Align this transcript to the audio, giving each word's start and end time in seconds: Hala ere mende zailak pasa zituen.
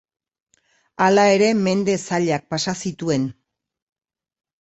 Hala 1.07 1.25
ere 1.33 1.49
mende 1.59 1.95
zailak 2.03 2.47
pasa 2.55 2.75
zituen. 2.87 3.29